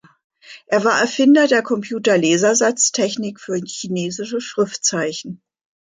Er 0.65 0.83
war 0.83 0.99
Erfinder 0.99 1.45
der 1.47 1.61
Computer-Lasersatztechnik 1.61 3.39
für 3.39 3.57
chinesische 3.63 4.41
Schriftzeichen. 4.41 5.43